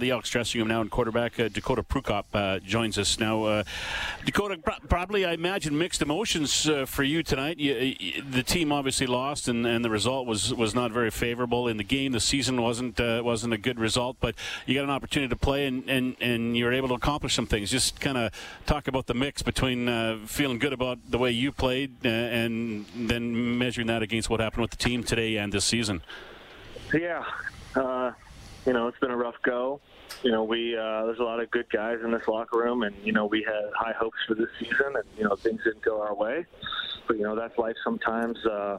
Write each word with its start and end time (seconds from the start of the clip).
The 0.00 0.10
Elks 0.10 0.30
dressing 0.30 0.58
room 0.58 0.68
now, 0.68 0.80
and 0.80 0.90
quarterback 0.90 1.38
uh, 1.38 1.48
Dakota 1.48 1.82
Prukop 1.82 2.24
uh, 2.32 2.60
joins 2.60 2.96
us 2.96 3.20
now. 3.20 3.44
Uh, 3.44 3.64
Dakota, 4.24 4.56
probably 4.88 5.26
I 5.26 5.34
imagine 5.34 5.76
mixed 5.76 6.00
emotions 6.00 6.66
uh, 6.66 6.86
for 6.86 7.02
you 7.02 7.22
tonight. 7.22 7.58
You, 7.58 7.94
you, 8.00 8.22
the 8.22 8.42
team 8.42 8.72
obviously 8.72 9.06
lost, 9.06 9.48
and, 9.48 9.66
and 9.66 9.84
the 9.84 9.90
result 9.90 10.26
was, 10.26 10.54
was 10.54 10.74
not 10.74 10.92
very 10.92 11.10
favorable 11.10 11.68
in 11.68 11.76
the 11.76 11.84
game. 11.84 12.12
The 12.12 12.20
season 12.20 12.62
wasn't 12.62 12.98
uh, 12.98 13.20
wasn't 13.22 13.52
a 13.52 13.58
good 13.58 13.78
result, 13.78 14.16
but 14.18 14.34
you 14.64 14.74
got 14.74 14.84
an 14.84 14.90
opportunity 14.90 15.28
to 15.28 15.36
play, 15.36 15.66
and, 15.66 15.86
and, 15.88 16.16
and 16.22 16.56
you 16.56 16.64
were 16.64 16.72
able 16.72 16.88
to 16.88 16.94
accomplish 16.94 17.34
some 17.34 17.46
things. 17.46 17.70
Just 17.70 18.00
kind 18.00 18.16
of 18.16 18.32
talk 18.64 18.88
about 18.88 19.08
the 19.08 19.14
mix 19.14 19.42
between 19.42 19.90
uh, 19.90 20.20
feeling 20.24 20.58
good 20.58 20.72
about 20.72 20.98
the 21.06 21.18
way 21.18 21.30
you 21.32 21.52
played, 21.52 22.04
and 22.04 22.86
then 22.96 23.58
measuring 23.58 23.88
that 23.88 24.02
against 24.02 24.30
what 24.30 24.40
happened 24.40 24.62
with 24.62 24.70
the 24.70 24.78
team 24.78 25.04
today 25.04 25.36
and 25.36 25.52
this 25.52 25.66
season. 25.66 26.00
Yeah 26.94 27.24
you 28.66 28.72
know, 28.72 28.88
it's 28.88 28.98
been 28.98 29.10
a 29.10 29.16
rough 29.16 29.34
go. 29.42 29.80
You 30.22 30.30
know, 30.30 30.44
we 30.44 30.76
uh, 30.76 31.06
there's 31.06 31.18
a 31.18 31.24
lot 31.24 31.40
of 31.40 31.50
good 31.50 31.68
guys 31.70 31.98
in 32.04 32.12
this 32.12 32.28
locker 32.28 32.58
room, 32.58 32.82
and 32.82 32.94
you 33.02 33.12
know, 33.12 33.26
we 33.26 33.42
had 33.42 33.70
high 33.74 33.92
hopes 33.92 34.18
for 34.26 34.34
this 34.34 34.48
season, 34.58 34.94
and 34.94 35.04
you 35.16 35.24
know, 35.24 35.34
things 35.36 35.62
didn't 35.64 35.82
go 35.82 36.00
our 36.00 36.14
way. 36.14 36.46
But 37.08 37.16
you 37.18 37.24
know, 37.24 37.34
that's 37.34 37.56
life 37.58 37.76
sometimes. 37.82 38.44
Uh, 38.44 38.78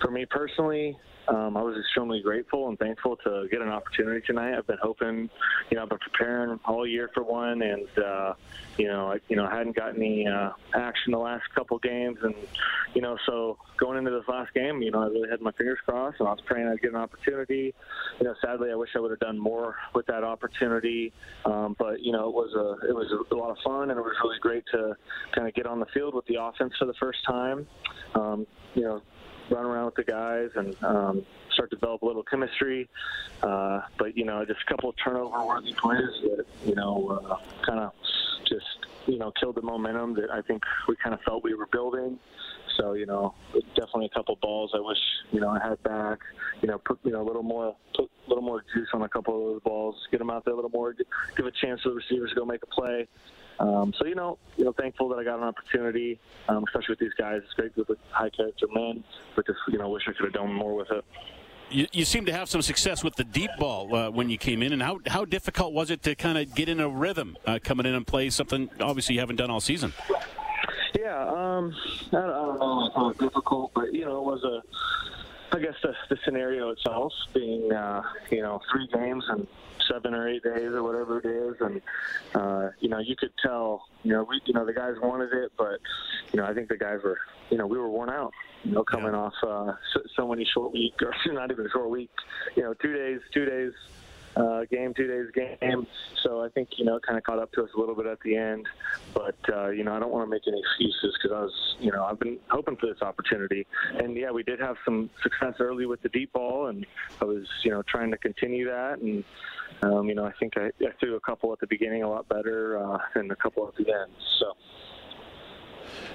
for 0.00 0.10
me 0.10 0.26
personally, 0.26 0.96
um, 1.28 1.56
I 1.56 1.62
was 1.62 1.76
extremely 1.78 2.20
grateful 2.20 2.68
and 2.68 2.78
thankful 2.78 3.16
to 3.24 3.46
get 3.50 3.62
an 3.62 3.68
opportunity 3.68 4.20
tonight. 4.26 4.56
I've 4.56 4.66
been 4.66 4.78
hoping, 4.82 5.30
you 5.70 5.76
know, 5.76 5.82
I've 5.82 5.88
been 5.88 5.98
preparing 5.98 6.58
all 6.64 6.86
year 6.86 7.10
for 7.14 7.22
one, 7.22 7.62
and 7.62 7.86
uh, 7.98 8.34
you 8.76 8.88
know, 8.88 9.12
I, 9.12 9.20
you 9.28 9.36
know, 9.36 9.46
I 9.46 9.56
hadn't 9.56 9.76
gotten 9.76 9.96
any 9.96 10.26
uh, 10.26 10.50
action 10.74 11.12
the 11.12 11.18
last 11.18 11.44
couple 11.54 11.78
games, 11.78 12.18
and 12.22 12.34
you 12.94 13.02
know, 13.02 13.16
so 13.24 13.56
going 13.78 13.98
into 13.98 14.10
this 14.10 14.26
last 14.26 14.52
game, 14.52 14.82
you 14.82 14.90
know, 14.90 15.02
I 15.02 15.06
really 15.06 15.28
had 15.30 15.40
my 15.40 15.52
fingers 15.52 15.78
crossed, 15.84 16.18
and 16.18 16.28
I 16.28 16.32
was 16.32 16.40
praying 16.44 16.66
I'd 16.66 16.80
get 16.80 16.90
an 16.90 16.96
opportunity. 16.96 17.72
You 18.18 18.26
know, 18.26 18.34
sadly, 18.44 18.70
I 18.72 18.74
wish 18.74 18.90
I 18.96 19.00
would 19.00 19.12
have 19.12 19.20
done 19.20 19.38
more 19.38 19.76
with 19.94 20.06
that 20.06 20.24
opportunity, 20.24 21.12
um, 21.44 21.76
but 21.78 22.00
you 22.00 22.10
know, 22.10 22.28
it 22.28 22.34
was 22.34 22.52
a 22.54 22.88
it 22.88 22.94
was 22.94 23.12
a 23.30 23.34
lot 23.34 23.50
of 23.50 23.58
fun, 23.64 23.90
and 23.90 23.98
it 23.98 24.02
was 24.02 24.14
really 24.24 24.38
great 24.40 24.64
to 24.72 24.96
kind 25.34 25.46
of 25.46 25.54
get 25.54 25.66
on 25.66 25.78
the 25.78 25.86
field 25.94 26.14
with 26.14 26.26
the 26.26 26.42
offense 26.42 26.72
for 26.78 26.86
the 26.86 26.94
first 26.94 27.24
time. 27.24 27.66
Um, 28.14 28.46
you 28.74 28.82
know, 28.82 29.02
run 29.52 29.64
around 29.64 29.86
with 29.86 29.94
the 29.94 30.04
guys 30.04 30.50
and 30.56 30.74
um, 30.82 31.26
start 31.52 31.70
to 31.70 31.76
develop 31.76 32.02
a 32.02 32.06
little 32.06 32.22
chemistry. 32.22 32.88
Uh, 33.42 33.82
but 33.98 34.16
you 34.16 34.24
know, 34.24 34.44
just 34.44 34.60
a 34.66 34.70
couple 34.70 34.90
of 34.90 34.96
turnover-worthy 35.02 35.74
plays 35.74 36.00
that 36.22 36.44
you 36.64 36.74
know 36.74 37.20
uh, 37.24 37.36
kind 37.64 37.80
of 37.80 37.92
just 38.48 38.66
you 39.06 39.18
know 39.18 39.32
killed 39.32 39.56
the 39.56 39.62
momentum 39.62 40.14
that 40.14 40.30
I 40.30 40.42
think 40.42 40.62
we 40.88 40.96
kind 40.96 41.14
of 41.14 41.20
felt 41.22 41.44
we 41.44 41.54
were 41.54 41.66
building. 41.66 42.18
So 42.76 42.94
you 42.94 43.06
know, 43.06 43.34
definitely 43.74 44.06
a 44.06 44.14
couple 44.16 44.36
balls 44.40 44.72
I 44.74 44.80
wish 44.80 44.98
you 45.30 45.40
know 45.40 45.50
I 45.50 45.58
had 45.60 45.82
back. 45.82 46.20
You 46.62 46.68
know, 46.68 46.78
put 46.78 46.98
you 47.04 47.12
know 47.12 47.22
a 47.22 47.26
little 47.26 47.42
more, 47.42 47.76
put 47.94 48.10
a 48.26 48.28
little 48.28 48.44
more 48.44 48.64
juice 48.74 48.88
on 48.94 49.02
a 49.02 49.08
couple 49.08 49.34
of 49.34 49.52
those 49.54 49.62
balls, 49.62 49.96
get 50.10 50.18
them 50.18 50.30
out 50.30 50.44
there 50.44 50.54
a 50.54 50.56
little 50.56 50.70
more, 50.70 50.94
give 51.36 51.46
a 51.46 51.50
chance 51.50 51.82
to 51.82 51.90
the 51.90 51.94
receivers 51.96 52.30
to 52.30 52.36
go 52.36 52.44
make 52.44 52.62
a 52.62 52.66
play. 52.66 53.08
Um, 53.62 53.94
so 53.96 54.06
you 54.06 54.16
know, 54.16 54.38
you 54.56 54.64
know, 54.64 54.72
thankful 54.72 55.08
that 55.10 55.18
I 55.18 55.24
got 55.24 55.38
an 55.38 55.44
opportunity, 55.44 56.18
um, 56.48 56.64
especially 56.66 56.94
with 56.94 56.98
these 56.98 57.14
guys. 57.16 57.42
It's 57.44 57.54
great 57.54 57.76
with 57.76 57.96
high 58.10 58.30
character 58.30 58.66
men, 58.74 59.04
but 59.36 59.46
just 59.46 59.60
you 59.68 59.78
know, 59.78 59.88
wish 59.88 60.02
I 60.08 60.12
could 60.12 60.24
have 60.24 60.32
done 60.32 60.52
more 60.52 60.74
with 60.74 60.90
it. 60.90 61.04
You, 61.70 61.86
you 61.92 62.04
seem 62.04 62.26
to 62.26 62.32
have 62.32 62.48
some 62.48 62.60
success 62.60 63.04
with 63.04 63.14
the 63.14 63.24
deep 63.24 63.50
ball 63.58 63.94
uh, 63.94 64.10
when 64.10 64.28
you 64.28 64.36
came 64.36 64.64
in, 64.64 64.72
and 64.72 64.82
how 64.82 64.98
how 65.06 65.24
difficult 65.24 65.72
was 65.72 65.90
it 65.92 66.02
to 66.02 66.16
kind 66.16 66.38
of 66.38 66.52
get 66.56 66.68
in 66.68 66.80
a 66.80 66.88
rhythm 66.88 67.38
uh, 67.46 67.60
coming 67.62 67.86
in 67.86 67.94
and 67.94 68.04
play 68.04 68.30
something 68.30 68.68
obviously 68.80 69.14
you 69.14 69.20
haven't 69.20 69.36
done 69.36 69.48
all 69.48 69.60
season? 69.60 69.92
Yeah, 70.98 71.24
um, 71.28 71.72
I, 72.08 72.16
don't, 72.16 72.24
I 72.24 72.28
don't 72.28 72.58
know 72.58 72.90
how 72.94 73.12
difficult, 73.12 73.70
but 73.74 73.94
you 73.94 74.04
know, 74.04 74.18
it 74.18 74.24
was 74.24 74.42
a 74.42 74.62
I 75.52 75.58
guess 75.58 75.74
the, 75.82 75.94
the 76.08 76.16
scenario 76.24 76.70
itself 76.70 77.12
being, 77.34 77.70
uh, 77.72 78.02
you 78.30 78.40
know, 78.40 78.60
three 78.70 78.88
games 78.92 79.24
and 79.28 79.46
seven 79.86 80.14
or 80.14 80.28
eight 80.28 80.42
days 80.42 80.72
or 80.72 80.82
whatever 80.82 81.18
it 81.18 81.26
is, 81.26 81.56
and 81.60 81.82
uh, 82.34 82.70
you 82.80 82.88
know, 82.88 82.98
you 82.98 83.14
could 83.16 83.32
tell, 83.42 83.84
you 84.02 84.12
know, 84.12 84.24
we, 84.24 84.40
you 84.46 84.54
know, 84.54 84.64
the 84.64 84.72
guys 84.72 84.94
wanted 85.02 85.32
it, 85.32 85.52
but 85.58 85.78
you 86.32 86.40
know, 86.40 86.46
I 86.46 86.54
think 86.54 86.68
the 86.68 86.78
guys 86.78 87.00
were, 87.04 87.18
you 87.50 87.58
know, 87.58 87.66
we 87.66 87.76
were 87.76 87.90
worn 87.90 88.08
out, 88.08 88.32
you 88.64 88.72
know, 88.72 88.82
coming 88.82 89.12
yeah. 89.12 89.18
off 89.18 89.34
uh, 89.42 89.72
so, 89.92 90.00
so 90.16 90.28
many 90.28 90.46
short 90.46 90.72
week 90.72 90.94
or 91.02 91.14
not 91.32 91.50
even 91.50 91.66
a 91.66 91.70
short 91.70 91.90
week, 91.90 92.10
you 92.56 92.62
know, 92.62 92.72
two 92.74 92.94
days, 92.94 93.20
two 93.34 93.44
days 93.44 93.72
uh, 94.36 94.64
game, 94.70 94.94
two 94.94 95.06
days 95.06 95.26
game. 95.34 95.86
So 96.22 96.42
I 96.42 96.48
think 96.48 96.70
you 96.76 96.84
know 96.84 96.96
it 96.96 97.02
kind 97.02 97.18
of 97.18 97.24
caught 97.24 97.38
up 97.38 97.52
to 97.52 97.64
us 97.64 97.70
a 97.76 97.80
little 97.80 97.94
bit 97.94 98.06
at 98.06 98.20
the 98.20 98.36
end. 98.36 98.66
But 99.14 99.36
uh, 99.52 99.68
you 99.70 99.84
know 99.84 99.94
I 99.94 99.98
don't 99.98 100.10
want 100.10 100.26
to 100.26 100.30
make 100.30 100.42
any 100.46 100.58
excuses 100.58 101.16
because 101.20 101.36
I 101.36 101.40
was 101.40 101.76
you 101.80 101.92
know 101.92 102.04
I've 102.04 102.18
been 102.18 102.38
hoping 102.48 102.76
for 102.76 102.86
this 102.86 103.02
opportunity. 103.02 103.66
And 103.94 104.16
yeah, 104.16 104.30
we 104.30 104.42
did 104.42 104.60
have 104.60 104.76
some 104.84 105.10
success 105.22 105.54
early 105.60 105.86
with 105.86 106.02
the 106.02 106.08
deep 106.08 106.32
ball, 106.32 106.66
and 106.66 106.86
I 107.20 107.24
was 107.24 107.46
you 107.64 107.70
know 107.70 107.82
trying 107.82 108.10
to 108.10 108.18
continue 108.18 108.66
that. 108.66 108.98
And 109.00 109.24
um, 109.82 110.08
you 110.08 110.14
know 110.14 110.24
I 110.24 110.32
think 110.38 110.56
I, 110.56 110.66
I 110.80 110.92
threw 111.00 111.16
a 111.16 111.20
couple 111.20 111.52
at 111.52 111.60
the 111.60 111.66
beginning 111.66 112.02
a 112.02 112.08
lot 112.08 112.28
better 112.28 112.78
uh, 112.78 112.98
than 113.14 113.30
a 113.30 113.36
couple 113.36 113.66
at 113.68 113.74
the 113.74 113.92
end. 113.92 114.12
So. 114.38 114.52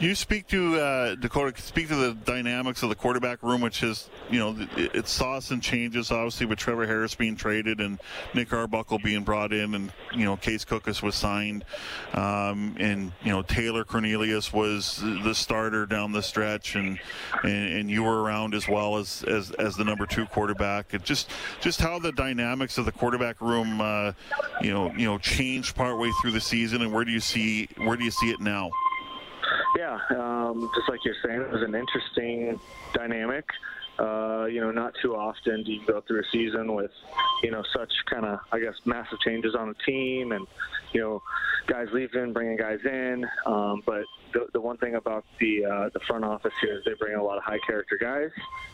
You 0.00 0.14
speak 0.14 0.46
to 0.48 0.80
uh, 0.80 1.14
Dakota. 1.16 1.60
Speak 1.60 1.88
to 1.88 1.94
the 1.94 2.14
dynamics 2.14 2.82
of 2.82 2.88
the 2.88 2.94
quarterback 2.94 3.42
room, 3.42 3.60
which 3.60 3.82
is, 3.82 4.08
you 4.30 4.38
know, 4.38 4.56
it, 4.76 4.94
it 4.94 5.08
saw 5.08 5.40
some 5.40 5.60
changes. 5.60 6.10
Obviously, 6.10 6.46
with 6.46 6.58
Trevor 6.58 6.86
Harris 6.86 7.14
being 7.14 7.36
traded 7.36 7.80
and 7.80 8.00
Nick 8.32 8.50
Arbuckle 8.52 8.98
being 8.98 9.24
brought 9.24 9.52
in, 9.52 9.74
and 9.74 9.92
you 10.14 10.24
know, 10.24 10.38
Case 10.38 10.64
Cookus 10.64 11.02
was 11.02 11.14
signed, 11.14 11.66
um, 12.14 12.76
and 12.78 13.12
you 13.22 13.30
know, 13.30 13.42
Taylor 13.42 13.84
Cornelius 13.84 14.54
was 14.54 15.02
the 15.02 15.34
starter 15.34 15.84
down 15.84 16.12
the 16.12 16.22
stretch, 16.22 16.76
and 16.76 16.98
and, 17.42 17.72
and 17.72 17.90
you 17.90 18.02
were 18.02 18.22
around 18.22 18.54
as 18.54 18.66
well 18.66 18.96
as, 18.96 19.22
as 19.24 19.50
as 19.52 19.76
the 19.76 19.84
number 19.84 20.06
two 20.06 20.24
quarterback. 20.26 20.94
It 20.94 21.04
just 21.04 21.30
just 21.60 21.78
how 21.78 21.98
the 21.98 22.12
dynamics 22.12 22.78
of 22.78 22.86
the 22.86 22.92
quarterback 22.92 23.40
room, 23.42 23.82
uh, 23.82 24.12
you 24.62 24.72
know, 24.72 24.92
you 24.94 25.04
know, 25.04 25.18
changed 25.18 25.76
partway 25.76 26.10
through 26.22 26.30
the 26.32 26.40
season, 26.40 26.80
and 26.80 26.90
where 26.90 27.04
do 27.04 27.12
you 27.12 27.20
see 27.20 27.68
where 27.76 27.98
do 27.98 28.04
you 28.04 28.10
see 28.10 28.30
it 28.30 28.40
now? 28.40 28.70
Yeah, 29.76 29.98
um, 30.10 30.70
just 30.74 30.88
like 30.88 31.04
you're 31.04 31.14
saying, 31.24 31.40
it 31.40 31.50
was 31.50 31.62
an 31.62 31.74
interesting 31.74 32.58
dynamic. 32.92 33.44
Uh, 33.98 34.46
you 34.46 34.60
know, 34.60 34.70
not 34.70 34.94
too 35.02 35.14
often 35.14 35.62
do 35.62 35.72
you 35.72 35.86
go 35.86 36.00
through 36.00 36.20
a 36.20 36.24
season 36.32 36.74
with, 36.74 36.90
you 37.42 37.50
know, 37.50 37.62
such 37.76 37.92
kind 38.10 38.24
of, 38.24 38.38
I 38.50 38.58
guess, 38.58 38.74
massive 38.86 39.20
changes 39.20 39.54
on 39.54 39.68
the 39.68 39.74
team 39.84 40.32
and, 40.32 40.46
you 40.92 41.00
know, 41.00 41.22
guys 41.66 41.88
leaving, 41.92 42.32
bringing 42.32 42.56
guys 42.56 42.78
in. 42.84 43.26
Um, 43.44 43.82
but 43.84 44.04
the, 44.32 44.46
the 44.52 44.60
one 44.60 44.76
thing 44.76 44.94
about 44.94 45.24
the 45.38 45.64
uh, 45.64 45.88
the 45.92 46.00
front 46.00 46.24
office 46.24 46.52
here 46.60 46.78
is 46.78 46.84
they 46.84 46.94
bring 46.94 47.14
a 47.14 47.22
lot 47.22 47.38
of 47.38 47.44
high 47.44 47.58
character 47.66 47.98
guys, 48.00 48.30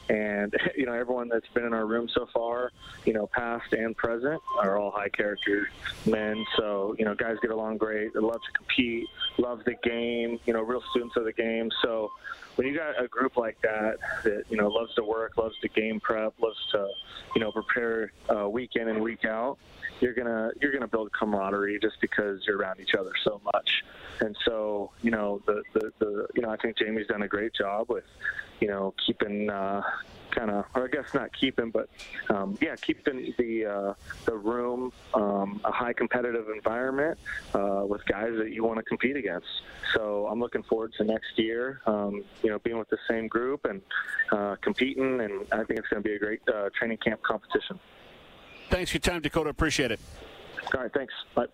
and 0.09 0.55
you 0.77 0.87
know 0.87 0.93
everyone 0.93 1.29
that's 1.29 1.49
been 1.49 1.65
in 1.65 1.73
our 1.73 1.87
room 1.87 2.09
so 2.09 2.27
far, 2.33 2.73
you 3.05 3.13
know 3.13 3.27
past 3.27 3.73
and 3.73 3.97
present, 3.97 4.41
are 4.59 4.79
all 4.79 4.91
high 4.91 5.09
character 5.09 5.69
men. 6.07 6.45
So 6.57 6.95
you 6.99 7.05
know 7.05 7.15
guys 7.15 7.37
get 7.43 7.51
along 7.51 7.79
great. 7.79 8.15
They 8.15 8.21
love 8.21 8.41
to 8.43 8.53
compete, 8.53 9.07
love 9.39 9.63
the 9.65 9.75
game. 9.83 10.39
You 10.47 10.53
know 10.53 10.63
real 10.63 10.83
students 10.91 11.17
of 11.17 11.25
the 11.25 11.33
game. 11.33 11.71
So 11.83 12.11
when 12.57 12.67
you 12.67 12.75
got 12.75 13.03
a 13.03 13.07
group 13.07 13.37
like 13.37 13.61
that 13.63 13.99
that 14.25 14.45
you 14.49 14.57
know 14.57 14.69
loves 14.69 14.95
to 14.95 15.05
work, 15.05 15.37
loves 15.37 15.55
to 15.61 15.69
game 15.69 16.01
prep, 16.01 16.35
loves 16.41 16.59
to 16.73 16.89
you 17.35 17.41
know 17.41 17.53
prepare 17.53 18.13
uh, 18.35 18.49
week 18.49 18.77
in 18.77 18.89
and 18.89 19.01
week 19.03 19.25
out, 19.25 19.59
you're 20.01 20.15
gonna 20.15 20.51
you're 20.61 20.73
gonna 20.73 20.89
build 20.89 21.13
camaraderie 21.13 21.79
just 21.81 22.01
because 22.01 22.41
you're 22.47 22.59
around 22.59 22.81
each 22.81 22.95
other 22.95 23.13
so 23.23 23.41
much. 23.45 23.85
And 24.21 24.37
so 24.45 24.91
you 25.03 25.11
know 25.11 25.43
the 25.47 25.63
the, 25.75 25.93
the 25.99 26.27
you 26.35 26.43
know 26.43 26.51
I 26.51 26.57
think 26.57 26.79
Jamie's 26.79 27.07
done 27.07 27.23
a 27.23 27.29
great 27.29 27.55
job 27.55 27.89
with 27.89 28.05
you 28.61 28.69
know 28.69 28.95
keeping. 29.05 29.51
Uh, 29.51 29.83
kind 30.37 30.51
of, 30.51 30.67
or 30.75 30.85
I 30.85 30.89
guess 30.89 31.15
not 31.15 31.31
keeping, 31.39 31.71
but 31.71 31.89
um, 32.29 32.59
yeah, 32.61 32.77
keeping 32.77 33.35
the 33.39 33.65
uh, 33.65 33.95
the 34.27 34.37
room 34.37 34.93
um, 35.15 35.61
a 35.65 35.73
high 35.73 35.93
competitive 35.93 36.49
environment 36.55 37.19
uh, 37.55 37.85
with 37.89 38.05
guys 38.07 38.33
that 38.37 38.53
you 38.53 38.63
want 38.63 38.77
to 38.79 38.83
compete 38.83 39.17
against. 39.17 39.47
So 39.95 40.29
I'm 40.31 40.39
looking 40.39 40.63
forward 40.63 40.93
to 40.99 41.05
next 41.05 41.37
year. 41.37 41.81
Um, 41.87 42.23
you 42.43 42.51
know, 42.51 42.59
being 42.59 42.79
with 42.79 42.91
the 42.91 42.99
same 43.09 43.29
group 43.29 43.65
and 43.65 43.81
uh, 44.31 44.57
competing, 44.61 45.21
and 45.21 45.47
I 45.53 45.65
think 45.65 45.81
it's 45.81 45.89
going 45.89 46.03
to 46.03 46.09
be 46.09 46.15
a 46.15 46.19
great 46.19 46.43
uh, 46.49 46.69
training 46.79 46.99
camp 46.99 47.23
competition. 47.23 47.81
Thanks 48.69 48.91
for 48.91 48.97
your 48.97 49.01
time, 49.01 49.23
Dakota. 49.23 49.51
Appreciate 49.51 49.93
it. 49.93 50.01
All 50.75 50.83
right, 50.83 50.93
thanks. 50.93 51.15
Bye. 51.35 51.47